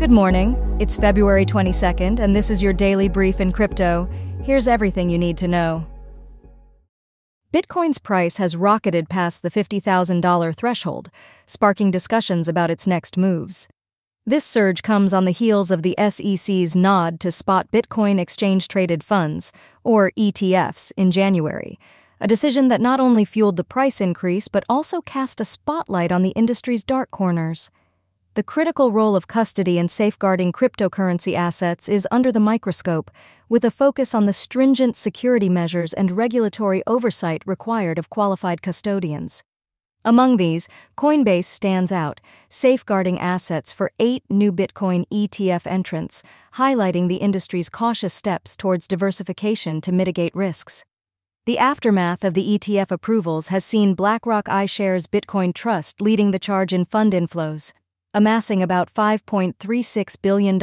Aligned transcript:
Good 0.00 0.10
morning. 0.10 0.78
It's 0.80 0.96
February 0.96 1.44
22nd, 1.44 2.20
and 2.20 2.34
this 2.34 2.48
is 2.48 2.62
your 2.62 2.72
daily 2.72 3.06
brief 3.06 3.38
in 3.38 3.52
crypto. 3.52 4.08
Here's 4.42 4.66
everything 4.66 5.10
you 5.10 5.18
need 5.18 5.36
to 5.36 5.46
know. 5.46 5.86
Bitcoin's 7.52 7.98
price 7.98 8.38
has 8.38 8.56
rocketed 8.56 9.10
past 9.10 9.42
the 9.42 9.50
$50,000 9.50 10.56
threshold, 10.56 11.10
sparking 11.44 11.90
discussions 11.90 12.48
about 12.48 12.70
its 12.70 12.86
next 12.86 13.18
moves. 13.18 13.68
This 14.24 14.42
surge 14.42 14.82
comes 14.82 15.12
on 15.12 15.26
the 15.26 15.32
heels 15.32 15.70
of 15.70 15.82
the 15.82 15.94
SEC's 15.98 16.74
nod 16.74 17.20
to 17.20 17.30
spot 17.30 17.70
Bitcoin 17.70 18.18
exchange 18.18 18.68
traded 18.68 19.04
funds, 19.04 19.52
or 19.84 20.12
ETFs, 20.12 20.92
in 20.96 21.10
January, 21.10 21.78
a 22.22 22.26
decision 22.26 22.68
that 22.68 22.80
not 22.80 23.00
only 23.00 23.26
fueled 23.26 23.56
the 23.56 23.64
price 23.64 24.00
increase 24.00 24.48
but 24.48 24.64
also 24.66 25.02
cast 25.02 25.42
a 25.42 25.44
spotlight 25.44 26.10
on 26.10 26.22
the 26.22 26.30
industry's 26.30 26.84
dark 26.84 27.10
corners 27.10 27.70
the 28.34 28.42
critical 28.44 28.92
role 28.92 29.16
of 29.16 29.26
custody 29.26 29.76
and 29.76 29.90
safeguarding 29.90 30.52
cryptocurrency 30.52 31.34
assets 31.34 31.88
is 31.88 32.06
under 32.12 32.30
the 32.30 32.38
microscope, 32.38 33.10
with 33.48 33.64
a 33.64 33.72
focus 33.72 34.14
on 34.14 34.26
the 34.26 34.32
stringent 34.32 34.94
security 34.94 35.48
measures 35.48 35.92
and 35.92 36.12
regulatory 36.12 36.80
oversight 36.86 37.42
required 37.44 37.98
of 37.98 38.08
qualified 38.08 38.62
custodians. 38.62 39.42
Among 40.04 40.36
these, 40.36 40.68
Coinbase 40.96 41.44
stands 41.44 41.90
out, 41.90 42.20
safeguarding 42.48 43.18
assets 43.18 43.72
for 43.72 43.90
eight 43.98 44.22
new 44.30 44.52
Bitcoin 44.52 45.06
ETF 45.08 45.66
entrants, 45.66 46.22
highlighting 46.54 47.08
the 47.08 47.16
industry's 47.16 47.68
cautious 47.68 48.14
steps 48.14 48.56
towards 48.56 48.86
diversification 48.86 49.80
to 49.80 49.90
mitigate 49.90 50.34
risks. 50.36 50.84
The 51.46 51.58
aftermath 51.58 52.22
of 52.22 52.34
the 52.34 52.56
ETF 52.56 52.92
approvals 52.92 53.48
has 53.48 53.64
seen 53.64 53.94
BlackRock 53.94 54.44
iShares 54.44 55.06
Bitcoin 55.08 55.52
Trust 55.52 56.00
leading 56.00 56.30
the 56.30 56.38
charge 56.38 56.72
in 56.72 56.84
fund 56.84 57.12
inflows, 57.12 57.72
amassing 58.12 58.62
about 58.62 58.92
$5.36 58.92 60.16
billion. 60.20 60.58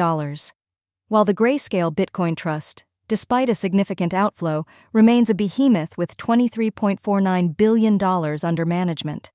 While 1.07 1.25
the 1.25 1.33
Grayscale 1.33 1.95
Bitcoin 1.95 2.35
Trust, 2.35 2.83
despite 3.07 3.47
a 3.47 3.55
significant 3.55 4.13
outflow, 4.13 4.65
remains 4.91 5.29
a 5.29 5.35
behemoth 5.35 5.97
with 5.97 6.17
$23.49 6.17 7.55
billion 7.57 8.03
under 8.43 8.65
management. 8.65 9.31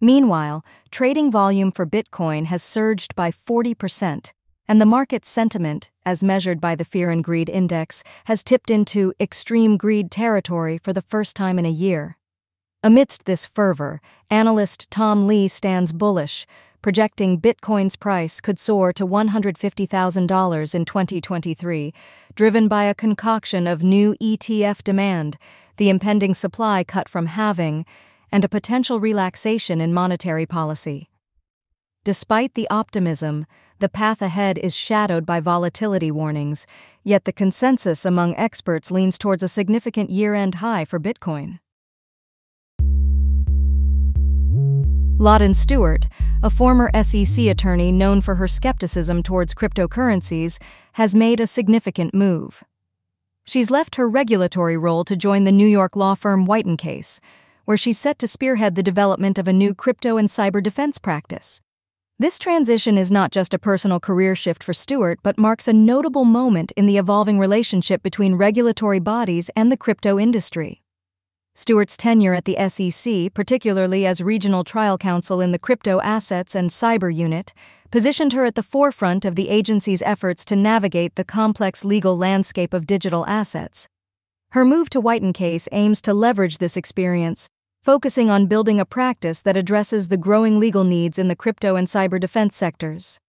Meanwhile, 0.00 0.64
trading 0.90 1.30
volume 1.32 1.72
for 1.72 1.86
Bitcoin 1.86 2.46
has 2.46 2.62
surged 2.62 3.16
by 3.16 3.30
40%, 3.30 4.32
and 4.68 4.80
the 4.80 4.86
market's 4.86 5.28
sentiment, 5.28 5.90
as 6.06 6.22
measured 6.22 6.60
by 6.60 6.74
the 6.74 6.84
Fear 6.84 7.10
and 7.10 7.24
Greed 7.24 7.48
Index, 7.48 8.04
has 8.26 8.44
tipped 8.44 8.70
into 8.70 9.12
extreme 9.18 9.76
greed 9.76 10.10
territory 10.10 10.78
for 10.78 10.92
the 10.92 11.02
first 11.02 11.34
time 11.34 11.58
in 11.58 11.66
a 11.66 11.70
year. 11.70 12.18
Amidst 12.82 13.24
this 13.24 13.46
fervor, 13.46 14.00
analyst 14.30 14.90
Tom 14.90 15.26
Lee 15.26 15.48
stands 15.48 15.92
bullish, 15.92 16.46
projecting 16.84 17.40
Bitcoin's 17.40 17.96
price 17.96 18.42
could 18.42 18.58
soar 18.58 18.92
to 18.92 19.06
$150,000 19.06 20.74
in 20.74 20.84
2023, 20.84 21.94
driven 22.34 22.68
by 22.68 22.84
a 22.84 22.94
concoction 22.94 23.66
of 23.66 23.82
new 23.82 24.14
ETF 24.20 24.84
demand, 24.84 25.38
the 25.78 25.88
impending 25.88 26.34
supply 26.34 26.84
cut 26.84 27.08
from 27.08 27.24
halving, 27.24 27.86
and 28.30 28.44
a 28.44 28.50
potential 28.50 29.00
relaxation 29.00 29.80
in 29.80 29.94
monetary 29.94 30.44
policy. 30.44 31.08
Despite 32.04 32.52
the 32.52 32.68
optimism, 32.68 33.46
the 33.78 33.88
path 33.88 34.20
ahead 34.20 34.58
is 34.58 34.76
shadowed 34.76 35.24
by 35.24 35.40
volatility 35.40 36.10
warnings, 36.10 36.66
yet 37.02 37.24
the 37.24 37.32
consensus 37.32 38.04
among 38.04 38.36
experts 38.36 38.90
leans 38.90 39.16
towards 39.16 39.42
a 39.42 39.48
significant 39.48 40.10
year 40.10 40.34
end 40.34 40.56
high 40.56 40.84
for 40.84 41.00
Bitcoin. 41.00 41.60
Lauren 45.18 45.54
Stewart, 45.54 46.08
a 46.42 46.50
former 46.50 46.90
SEC 47.02 47.46
attorney 47.46 47.92
known 47.92 48.20
for 48.20 48.34
her 48.34 48.48
skepticism 48.48 49.22
towards 49.22 49.54
cryptocurrencies, 49.54 50.60
has 50.94 51.14
made 51.14 51.38
a 51.38 51.46
significant 51.46 52.12
move. 52.12 52.64
She's 53.44 53.70
left 53.70 53.94
her 53.94 54.08
regulatory 54.08 54.76
role 54.76 55.04
to 55.04 55.14
join 55.14 55.44
the 55.44 55.52
New 55.52 55.68
York 55.68 55.94
law 55.94 56.14
firm 56.14 56.46
White 56.46 56.66
& 56.76 56.78
Case, 56.78 57.20
where 57.64 57.76
she's 57.76 57.98
set 57.98 58.18
to 58.18 58.26
spearhead 58.26 58.74
the 58.74 58.82
development 58.82 59.38
of 59.38 59.46
a 59.46 59.52
new 59.52 59.72
crypto 59.72 60.16
and 60.16 60.28
cyber 60.28 60.60
defense 60.60 60.98
practice. 60.98 61.62
This 62.18 62.38
transition 62.38 62.98
is 62.98 63.12
not 63.12 63.30
just 63.30 63.54
a 63.54 63.58
personal 63.58 64.00
career 64.00 64.34
shift 64.34 64.64
for 64.64 64.74
Stewart, 64.74 65.20
but 65.22 65.38
marks 65.38 65.68
a 65.68 65.72
notable 65.72 66.24
moment 66.24 66.72
in 66.76 66.86
the 66.86 66.98
evolving 66.98 67.38
relationship 67.38 68.02
between 68.02 68.34
regulatory 68.34 69.00
bodies 69.00 69.48
and 69.54 69.70
the 69.70 69.76
crypto 69.76 70.18
industry. 70.18 70.83
Stewart's 71.56 71.96
tenure 71.96 72.34
at 72.34 72.46
the 72.46 72.56
SEC, 72.68 73.32
particularly 73.32 74.04
as 74.04 74.20
regional 74.20 74.64
trial 74.64 74.98
counsel 74.98 75.40
in 75.40 75.52
the 75.52 75.58
crypto 75.58 76.00
assets 76.00 76.56
and 76.56 76.68
cyber 76.68 77.14
unit, 77.14 77.54
positioned 77.92 78.32
her 78.32 78.44
at 78.44 78.56
the 78.56 78.62
forefront 78.62 79.24
of 79.24 79.36
the 79.36 79.48
agency's 79.48 80.02
efforts 80.02 80.44
to 80.44 80.56
navigate 80.56 81.14
the 81.14 81.24
complex 81.24 81.84
legal 81.84 82.16
landscape 82.16 82.74
of 82.74 82.88
digital 82.88 83.24
assets. 83.26 83.86
Her 84.50 84.64
move 84.64 84.90
to 84.90 85.00
White 85.00 85.22
& 85.32 85.34
Case 85.34 85.68
aims 85.70 86.02
to 86.02 86.12
leverage 86.12 86.58
this 86.58 86.76
experience, 86.76 87.48
focusing 87.82 88.30
on 88.30 88.46
building 88.46 88.80
a 88.80 88.84
practice 88.84 89.40
that 89.42 89.56
addresses 89.56 90.08
the 90.08 90.16
growing 90.16 90.58
legal 90.58 90.82
needs 90.82 91.20
in 91.20 91.28
the 91.28 91.36
crypto 91.36 91.76
and 91.76 91.86
cyber 91.86 92.18
defense 92.18 92.56
sectors. 92.56 93.20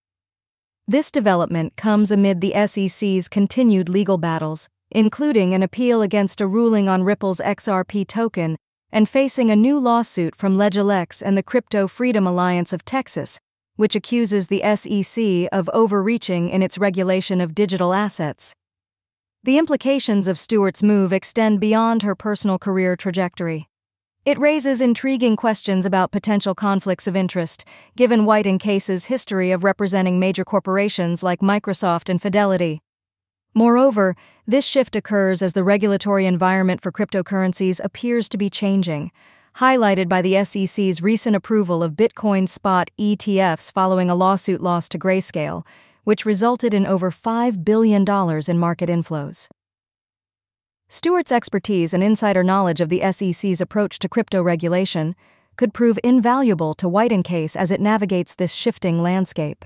This 0.87 1.11
development 1.11 1.75
comes 1.75 2.11
amid 2.11 2.41
the 2.41 2.53
SEC's 2.65 3.27
continued 3.27 3.87
legal 3.87 4.17
battles, 4.17 4.67
including 4.91 5.53
an 5.53 5.63
appeal 5.63 6.01
against 6.01 6.41
a 6.41 6.47
ruling 6.47 6.87
on 6.87 7.03
Ripple's 7.03 7.41
XRP 7.43 8.07
token 8.07 8.57
and 8.91 9.09
facing 9.09 9.49
a 9.49 9.55
new 9.55 9.79
lawsuit 9.79 10.35
from 10.35 10.57
Lejilex 10.57 11.21
and 11.21 11.37
the 11.37 11.43
Crypto 11.43 11.87
Freedom 11.87 12.25
Alliance 12.25 12.71
of 12.71 12.85
Texas, 12.85 13.39
which 13.75 13.95
accuses 13.95 14.47
the 14.47 14.61
SEC 14.75 15.49
of 15.51 15.69
overreaching 15.73 16.49
in 16.49 16.61
its 16.61 16.77
regulation 16.77 17.41
of 17.41 17.53
digital 17.53 17.93
assets. 17.93 18.53
The 19.43 19.57
implications 19.57 20.27
of 20.27 20.39
Stewart's 20.39 20.81
move 20.81 21.13
extend 21.13 21.59
beyond 21.59 22.03
her 22.03 22.15
personal 22.15 22.57
career 22.57 22.95
trajectory. 22.95 23.67
It 24.25 24.39
raises 24.39 24.81
intriguing 24.81 25.35
questions 25.35 25.85
about 25.85 26.11
potential 26.11 26.55
conflicts 26.55 27.05
of 27.05 27.15
interest, 27.15 27.63
given 27.95 28.25
White 28.25 28.47
& 28.53 28.59
Case's 28.59 29.05
history 29.05 29.51
of 29.51 29.63
representing 29.63 30.19
major 30.19 30.43
corporations 30.43 31.21
like 31.21 31.41
Microsoft 31.41 32.09
and 32.09 32.19
Fidelity. 32.19 32.81
Moreover, 33.57 34.17
this 34.45 34.65
shift 34.65 34.97
occurs 34.97 35.41
as 35.41 35.53
the 35.53 35.63
regulatory 35.63 36.25
environment 36.25 36.81
for 36.81 36.91
cryptocurrencies 36.91 37.79
appears 37.81 38.27
to 38.29 38.37
be 38.37 38.49
changing, 38.49 39.11
highlighted 39.59 40.09
by 40.09 40.21
the 40.21 40.43
SEC's 40.43 41.01
recent 41.01 41.37
approval 41.37 41.81
of 41.81 41.93
Bitcoin 41.93 42.49
spot 42.49 42.91
ETFs 42.99 43.71
following 43.71 44.09
a 44.09 44.15
lawsuit 44.15 44.59
lost 44.59 44.91
to 44.91 44.99
Grayscale, 44.99 45.65
which 46.03 46.25
resulted 46.25 46.73
in 46.73 46.85
over 46.85 47.09
$5 47.09 47.63
billion 47.63 48.03
in 48.03 48.59
market 48.59 48.89
inflows. 48.89 49.47
Stewart's 50.89 51.31
expertise 51.31 51.93
and 51.93 52.03
insider 52.03 52.43
knowledge 52.43 52.81
of 52.81 52.89
the 52.89 53.09
SEC's 53.09 53.61
approach 53.61 53.99
to 53.99 54.09
crypto 54.09 54.43
regulation 54.43 55.15
could 55.55 55.73
prove 55.73 55.97
invaluable 56.03 56.73
to 56.73 56.89
White 56.89 57.13
& 57.21 57.25
Case 57.25 57.55
as 57.55 57.71
it 57.71 57.79
navigates 57.79 58.35
this 58.35 58.53
shifting 58.53 59.01
landscape. 59.01 59.63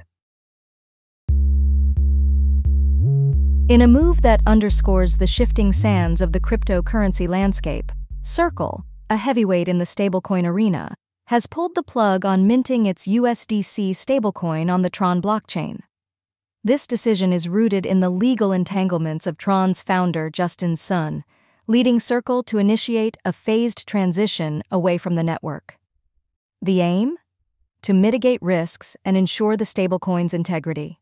In 3.69 3.83
a 3.83 3.87
move 3.87 4.23
that 4.23 4.41
underscores 4.47 5.17
the 5.17 5.27
shifting 5.27 5.71
sands 5.71 6.21
of 6.21 6.31
the 6.31 6.39
cryptocurrency 6.39 7.27
landscape, 7.27 7.91
Circle, 8.23 8.83
a 9.11 9.15
heavyweight 9.15 9.67
in 9.67 9.77
the 9.77 9.85
stablecoin 9.85 10.43
arena, 10.43 10.95
has 11.27 11.45
pulled 11.45 11.75
the 11.75 11.83
plug 11.83 12.25
on 12.25 12.47
minting 12.47 12.87
its 12.87 13.05
USDC 13.05 13.91
stablecoin 13.91 14.73
on 14.73 14.81
the 14.81 14.89
Tron 14.89 15.21
blockchain. 15.21 15.81
This 16.63 16.87
decision 16.87 17.31
is 17.31 17.47
rooted 17.47 17.85
in 17.85 17.99
the 17.99 18.09
legal 18.09 18.51
entanglements 18.51 19.27
of 19.27 19.37
Tron's 19.37 19.83
founder, 19.83 20.31
Justin 20.31 20.75
Sun, 20.75 21.23
leading 21.67 21.99
Circle 21.99 22.41
to 22.45 22.57
initiate 22.57 23.17
a 23.23 23.31
phased 23.31 23.85
transition 23.85 24.63
away 24.71 24.97
from 24.97 25.13
the 25.13 25.21
network. 25.21 25.77
The 26.59 26.81
aim? 26.81 27.17
To 27.83 27.93
mitigate 27.93 28.41
risks 28.41 28.97
and 29.05 29.15
ensure 29.15 29.55
the 29.55 29.63
stablecoin's 29.63 30.33
integrity. 30.33 30.99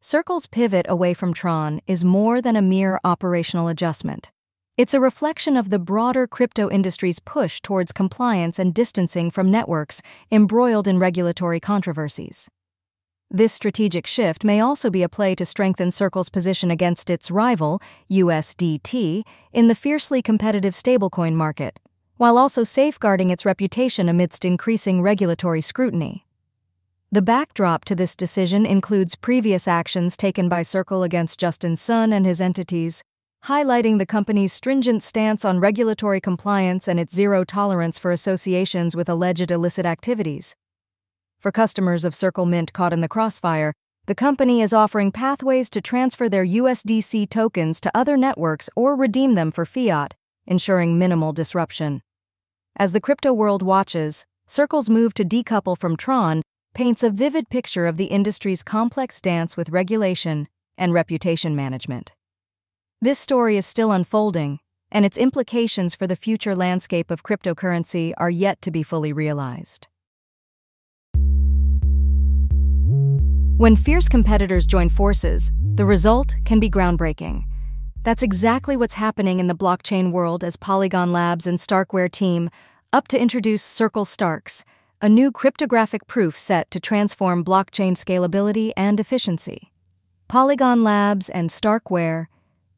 Circle's 0.00 0.46
pivot 0.46 0.86
away 0.88 1.12
from 1.12 1.34
Tron 1.34 1.80
is 1.88 2.04
more 2.04 2.40
than 2.40 2.54
a 2.54 2.62
mere 2.62 3.00
operational 3.02 3.66
adjustment. 3.66 4.30
It's 4.76 4.94
a 4.94 5.00
reflection 5.00 5.56
of 5.56 5.70
the 5.70 5.80
broader 5.80 6.28
crypto 6.28 6.70
industry's 6.70 7.18
push 7.18 7.60
towards 7.60 7.90
compliance 7.90 8.60
and 8.60 8.72
distancing 8.72 9.28
from 9.28 9.50
networks 9.50 10.00
embroiled 10.30 10.86
in 10.86 11.00
regulatory 11.00 11.58
controversies. 11.58 12.48
This 13.28 13.52
strategic 13.52 14.06
shift 14.06 14.44
may 14.44 14.60
also 14.60 14.88
be 14.88 15.02
a 15.02 15.08
play 15.08 15.34
to 15.34 15.44
strengthen 15.44 15.90
Circle's 15.90 16.30
position 16.30 16.70
against 16.70 17.10
its 17.10 17.28
rival, 17.28 17.82
USDT, 18.08 19.24
in 19.52 19.66
the 19.66 19.74
fiercely 19.74 20.22
competitive 20.22 20.74
stablecoin 20.74 21.34
market, 21.34 21.80
while 22.18 22.38
also 22.38 22.62
safeguarding 22.62 23.30
its 23.30 23.44
reputation 23.44 24.08
amidst 24.08 24.44
increasing 24.44 25.02
regulatory 25.02 25.60
scrutiny. 25.60 26.24
The 27.10 27.22
backdrop 27.22 27.86
to 27.86 27.94
this 27.94 28.14
decision 28.14 28.66
includes 28.66 29.14
previous 29.14 29.66
actions 29.66 30.14
taken 30.14 30.46
by 30.46 30.60
Circle 30.60 31.02
against 31.02 31.40
Justin 31.40 31.74
Sun 31.74 32.12
and 32.12 32.26
his 32.26 32.38
entities, 32.38 33.02
highlighting 33.46 33.96
the 33.96 34.04
company's 34.04 34.52
stringent 34.52 35.02
stance 35.02 35.42
on 35.42 35.58
regulatory 35.58 36.20
compliance 36.20 36.86
and 36.86 37.00
its 37.00 37.14
zero 37.14 37.44
tolerance 37.44 37.98
for 37.98 38.12
associations 38.12 38.94
with 38.94 39.08
alleged 39.08 39.50
illicit 39.50 39.86
activities. 39.86 40.54
For 41.40 41.50
customers 41.50 42.04
of 42.04 42.14
Circle 42.14 42.44
Mint 42.44 42.74
caught 42.74 42.92
in 42.92 43.00
the 43.00 43.08
crossfire, 43.08 43.72
the 44.04 44.14
company 44.14 44.60
is 44.60 44.74
offering 44.74 45.10
pathways 45.10 45.70
to 45.70 45.80
transfer 45.80 46.28
their 46.28 46.44
USDC 46.44 47.30
tokens 47.30 47.80
to 47.80 47.90
other 47.96 48.18
networks 48.18 48.68
or 48.76 48.94
redeem 48.94 49.32
them 49.32 49.50
for 49.50 49.64
fiat, 49.64 50.14
ensuring 50.46 50.98
minimal 50.98 51.32
disruption. 51.32 52.02
As 52.76 52.92
the 52.92 53.00
crypto 53.00 53.32
world 53.32 53.62
watches, 53.62 54.26
Circle's 54.46 54.90
move 54.90 55.14
to 55.14 55.24
decouple 55.24 55.78
from 55.78 55.96
Tron 55.96 56.42
paints 56.78 57.02
a 57.02 57.10
vivid 57.10 57.50
picture 57.50 57.88
of 57.88 57.96
the 57.96 58.04
industry's 58.04 58.62
complex 58.62 59.20
dance 59.20 59.56
with 59.56 59.68
regulation 59.68 60.46
and 60.76 60.92
reputation 60.92 61.56
management. 61.56 62.12
This 63.00 63.18
story 63.18 63.56
is 63.56 63.66
still 63.66 63.90
unfolding, 63.90 64.60
and 64.88 65.04
its 65.04 65.18
implications 65.18 65.96
for 65.96 66.06
the 66.06 66.14
future 66.14 66.54
landscape 66.54 67.10
of 67.10 67.24
cryptocurrency 67.24 68.12
are 68.16 68.30
yet 68.30 68.62
to 68.62 68.70
be 68.70 68.84
fully 68.84 69.12
realized. 69.12 69.88
When 73.56 73.74
fierce 73.74 74.08
competitors 74.08 74.64
join 74.64 74.88
forces, 74.88 75.50
the 75.74 75.84
result 75.84 76.36
can 76.44 76.60
be 76.60 76.70
groundbreaking. 76.70 77.42
That's 78.04 78.22
exactly 78.22 78.76
what's 78.76 78.94
happening 78.94 79.40
in 79.40 79.48
the 79.48 79.56
blockchain 79.56 80.12
world 80.12 80.44
as 80.44 80.56
Polygon 80.56 81.10
Labs 81.10 81.48
and 81.48 81.58
Starkware 81.58 82.08
team 82.08 82.50
up 82.92 83.08
to 83.08 83.20
introduce 83.20 83.64
Circle 83.64 84.04
Starks, 84.04 84.64
a 85.00 85.08
new 85.08 85.30
cryptographic 85.30 86.04
proof 86.08 86.36
set 86.36 86.68
to 86.72 86.80
transform 86.80 87.44
blockchain 87.44 87.92
scalability 87.92 88.72
and 88.76 88.98
efficiency. 88.98 89.70
Polygon 90.26 90.82
Labs 90.82 91.28
and 91.28 91.50
Starkware, 91.50 92.26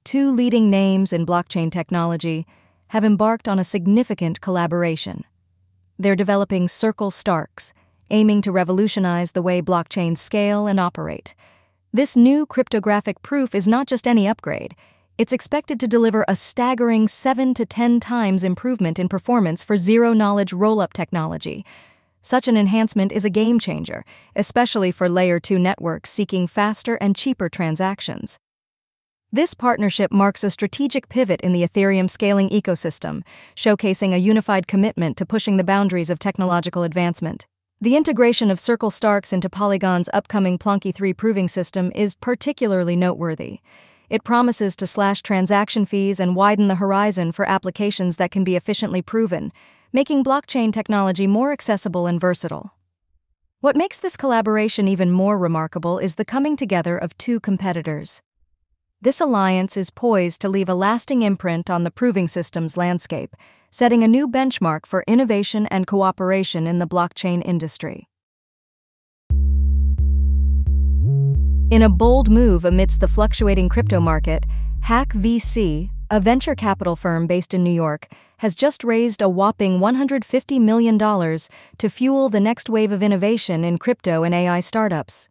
two 0.04 0.30
leading 0.30 0.68
names 0.68 1.14
in 1.14 1.24
blockchain 1.24 1.72
technology, 1.72 2.46
have 2.88 3.04
embarked 3.04 3.48
on 3.48 3.58
a 3.58 3.64
significant 3.64 4.42
collaboration. 4.42 5.24
They're 5.98 6.14
developing 6.14 6.68
Circle 6.68 7.10
Starks, 7.10 7.72
aiming 8.10 8.42
to 8.42 8.52
revolutionize 8.52 9.32
the 9.32 9.42
way 9.42 9.62
blockchains 9.62 10.18
scale 10.18 10.66
and 10.66 10.78
operate. 10.78 11.34
This 11.90 12.16
new 12.16 12.44
cryptographic 12.44 13.22
proof 13.22 13.54
is 13.54 13.66
not 13.66 13.86
just 13.86 14.06
any 14.06 14.28
upgrade. 14.28 14.76
It's 15.16 15.32
expected 15.32 15.80
to 15.80 15.88
deliver 15.88 16.26
a 16.28 16.36
staggering 16.36 17.08
7 17.08 17.54
to 17.54 17.64
10 17.64 17.98
times 17.98 18.44
improvement 18.44 18.98
in 18.98 19.08
performance 19.08 19.64
for 19.64 19.78
zero 19.78 20.12
knowledge 20.12 20.52
rollup 20.52 20.92
technology. 20.92 21.64
Such 22.22 22.48
an 22.48 22.56
enhancement 22.56 23.12
is 23.12 23.24
a 23.24 23.30
game 23.30 23.58
changer, 23.58 24.04
especially 24.36 24.90
for 24.90 25.08
Layer 25.08 25.40
2 25.40 25.58
networks 25.58 26.10
seeking 26.10 26.46
faster 26.46 26.96
and 26.96 27.16
cheaper 27.16 27.48
transactions. 27.48 28.38
This 29.32 29.54
partnership 29.54 30.12
marks 30.12 30.44
a 30.44 30.50
strategic 30.50 31.08
pivot 31.08 31.40
in 31.40 31.52
the 31.52 31.66
Ethereum 31.66 32.10
scaling 32.10 32.50
ecosystem, 32.50 33.22
showcasing 33.54 34.12
a 34.12 34.18
unified 34.18 34.66
commitment 34.66 35.16
to 35.16 35.24
pushing 35.24 35.56
the 35.56 35.64
boundaries 35.64 36.10
of 36.10 36.18
technological 36.18 36.82
advancement. 36.82 37.46
The 37.80 37.96
integration 37.96 38.50
of 38.50 38.60
Circle 38.60 38.90
Starks 38.90 39.32
into 39.32 39.48
Polygon's 39.48 40.10
upcoming 40.12 40.58
Plonky 40.58 40.94
3 40.94 41.14
proving 41.14 41.48
system 41.48 41.90
is 41.94 42.16
particularly 42.16 42.96
noteworthy. 42.96 43.60
It 44.10 44.24
promises 44.24 44.76
to 44.76 44.86
slash 44.86 45.22
transaction 45.22 45.86
fees 45.86 46.20
and 46.20 46.36
widen 46.36 46.68
the 46.68 46.74
horizon 46.74 47.32
for 47.32 47.48
applications 47.48 48.16
that 48.16 48.32
can 48.32 48.44
be 48.44 48.56
efficiently 48.56 49.00
proven, 49.00 49.52
making 49.92 50.24
blockchain 50.24 50.72
technology 50.72 51.26
more 51.26 51.52
accessible 51.52 52.06
and 52.06 52.20
versatile. 52.20 52.74
What 53.60 53.76
makes 53.76 53.98
this 53.98 54.16
collaboration 54.16 54.88
even 54.88 55.10
more 55.10 55.36
remarkable 55.36 55.98
is 55.98 56.14
the 56.14 56.24
coming 56.24 56.56
together 56.56 56.96
of 56.96 57.16
two 57.18 57.40
competitors. 57.40 58.22
This 59.02 59.20
alliance 59.20 59.76
is 59.76 59.90
poised 59.90 60.40
to 60.42 60.48
leave 60.48 60.68
a 60.68 60.74
lasting 60.74 61.22
imprint 61.22 61.70
on 61.70 61.84
the 61.84 61.90
proving 61.90 62.28
systems 62.28 62.76
landscape 62.76 63.34
setting 63.72 64.02
a 64.02 64.08
new 64.08 64.26
benchmark 64.26 64.84
for 64.84 65.04
innovation 65.06 65.66
and 65.68 65.86
cooperation 65.86 66.66
in 66.66 66.80
the 66.80 66.88
blockchain 66.88 67.40
industry. 67.44 68.08
In 71.70 71.82
a 71.82 71.88
bold 71.88 72.28
move 72.28 72.64
amidst 72.64 72.98
the 72.98 73.06
fluctuating 73.06 73.68
crypto 73.68 74.00
market, 74.00 74.44
Hack 74.80 75.10
VC, 75.10 75.90
a 76.10 76.18
venture 76.18 76.56
capital 76.56 76.96
firm 76.96 77.28
based 77.28 77.54
in 77.54 77.62
New 77.62 77.70
York, 77.70 78.08
has 78.40 78.54
just 78.54 78.82
raised 78.82 79.20
a 79.20 79.28
whopping 79.28 79.80
$150 79.80 80.58
million 80.58 80.98
to 80.98 81.88
fuel 81.90 82.30
the 82.30 82.40
next 82.40 82.70
wave 82.70 82.90
of 82.90 83.02
innovation 83.02 83.64
in 83.64 83.76
crypto 83.76 84.22
and 84.22 84.34
AI 84.34 84.60
startups. 84.60 85.28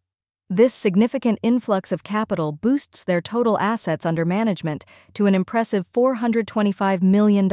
This 0.47 0.75
significant 0.75 1.39
influx 1.41 1.91
of 1.91 2.03
capital 2.03 2.51
boosts 2.51 3.03
their 3.03 3.19
total 3.19 3.57
assets 3.57 4.05
under 4.05 4.25
management 4.25 4.85
to 5.15 5.25
an 5.25 5.33
impressive 5.33 5.91
$425 5.91 7.01
million, 7.01 7.49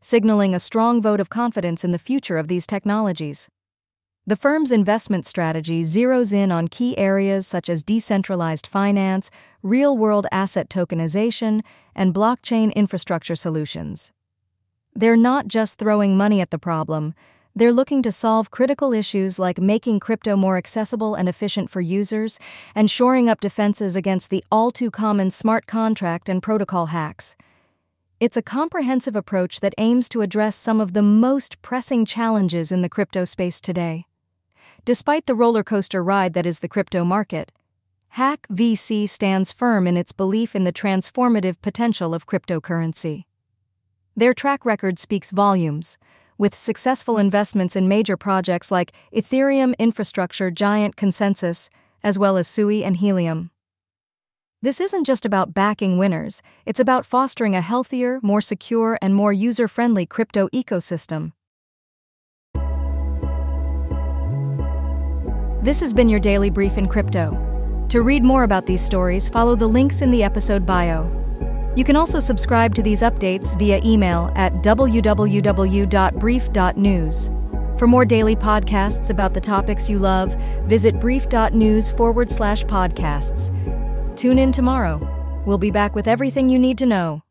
signaling 0.00 0.54
a 0.54 0.60
strong 0.60 1.02
vote 1.02 1.18
of 1.18 1.30
confidence 1.30 1.82
in 1.82 1.90
the 1.90 1.98
future 1.98 2.38
of 2.38 2.46
these 2.46 2.64
technologies. 2.64 3.48
The 4.24 4.36
firm's 4.36 4.70
investment 4.70 5.26
strategy 5.26 5.82
zeroes 5.82 6.32
in 6.32 6.52
on 6.52 6.68
key 6.68 6.96
areas 6.96 7.44
such 7.44 7.68
as 7.68 7.82
decentralized 7.82 8.68
finance, 8.68 9.32
real 9.64 9.98
world 9.98 10.28
asset 10.30 10.68
tokenization, 10.68 11.62
and 11.92 12.14
blockchain 12.14 12.72
infrastructure 12.76 13.34
solutions. 13.34 14.12
They're 14.94 15.16
not 15.16 15.48
just 15.48 15.78
throwing 15.78 16.16
money 16.16 16.40
at 16.40 16.50
the 16.50 16.58
problem, 16.58 17.14
they're 17.54 17.72
looking 17.72 18.00
to 18.02 18.12
solve 18.12 18.52
critical 18.52 18.92
issues 18.92 19.38
like 19.38 19.58
making 19.58 19.98
crypto 19.98 20.36
more 20.36 20.56
accessible 20.56 21.16
and 21.16 21.28
efficient 21.28 21.68
for 21.68 21.80
users 21.80 22.38
and 22.76 22.88
shoring 22.88 23.28
up 23.28 23.40
defenses 23.40 23.96
against 23.96 24.30
the 24.30 24.44
all 24.52 24.70
too 24.70 24.90
common 24.90 25.30
smart 25.30 25.66
contract 25.66 26.28
and 26.28 26.42
protocol 26.42 26.86
hacks. 26.86 27.34
It's 28.20 28.36
a 28.36 28.42
comprehensive 28.42 29.16
approach 29.16 29.60
that 29.60 29.74
aims 29.78 30.08
to 30.10 30.22
address 30.22 30.54
some 30.54 30.80
of 30.80 30.92
the 30.92 31.02
most 31.02 31.60
pressing 31.60 32.04
challenges 32.04 32.70
in 32.70 32.82
the 32.82 32.88
crypto 32.88 33.24
space 33.24 33.60
today. 33.60 34.06
Despite 34.84 35.26
the 35.26 35.34
roller 35.34 35.64
coaster 35.64 36.04
ride 36.04 36.34
that 36.34 36.46
is 36.46 36.60
the 36.60 36.68
crypto 36.68 37.04
market, 37.04 37.50
Hack 38.10 38.46
VC 38.48 39.08
stands 39.08 39.52
firm 39.52 39.86
in 39.86 39.96
its 39.96 40.12
belief 40.12 40.54
in 40.54 40.64
the 40.64 40.72
transformative 40.72 41.60
potential 41.62 42.14
of 42.14 42.26
cryptocurrency. 42.26 43.24
Their 44.20 44.34
track 44.34 44.66
record 44.66 44.98
speaks 44.98 45.30
volumes, 45.30 45.96
with 46.36 46.54
successful 46.54 47.16
investments 47.16 47.74
in 47.74 47.88
major 47.88 48.18
projects 48.18 48.70
like 48.70 48.92
Ethereum 49.14 49.72
infrastructure 49.78 50.50
giant 50.50 50.94
ConsenSys, 50.96 51.70
as 52.04 52.18
well 52.18 52.36
as 52.36 52.46
Sui 52.46 52.84
and 52.84 52.98
Helium. 52.98 53.50
This 54.60 54.78
isn't 54.78 55.04
just 55.04 55.24
about 55.24 55.54
backing 55.54 55.96
winners, 55.96 56.42
it's 56.66 56.80
about 56.80 57.06
fostering 57.06 57.56
a 57.56 57.62
healthier, 57.62 58.20
more 58.22 58.42
secure, 58.42 58.98
and 59.00 59.14
more 59.14 59.32
user 59.32 59.66
friendly 59.66 60.04
crypto 60.04 60.48
ecosystem. 60.48 61.32
This 65.64 65.80
has 65.80 65.94
been 65.94 66.10
your 66.10 66.20
daily 66.20 66.50
brief 66.50 66.76
in 66.76 66.88
crypto. 66.88 67.86
To 67.88 68.02
read 68.02 68.22
more 68.22 68.44
about 68.44 68.66
these 68.66 68.84
stories, 68.84 69.30
follow 69.30 69.56
the 69.56 69.66
links 69.66 70.02
in 70.02 70.10
the 70.10 70.22
episode 70.22 70.66
bio. 70.66 71.19
You 71.76 71.84
can 71.84 71.96
also 71.96 72.18
subscribe 72.18 72.74
to 72.74 72.82
these 72.82 73.02
updates 73.02 73.56
via 73.58 73.80
email 73.84 74.32
at 74.34 74.52
www.brief.news. 74.54 75.40
For 77.78 77.86
more 77.86 78.04
daily 78.04 78.36
podcasts 78.36 79.10
about 79.10 79.32
the 79.32 79.40
topics 79.40 79.88
you 79.88 79.98
love, 79.98 80.34
visit 80.66 81.00
brief.news 81.00 81.90
forward 81.92 82.30
slash 82.30 82.64
podcasts. 82.64 83.50
Tune 84.16 84.38
in 84.38 84.52
tomorrow. 84.52 85.00
We'll 85.46 85.58
be 85.58 85.70
back 85.70 85.94
with 85.94 86.06
everything 86.06 86.48
you 86.50 86.58
need 86.58 86.76
to 86.78 86.86
know. 86.86 87.22